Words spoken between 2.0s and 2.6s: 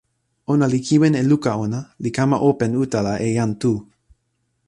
li kama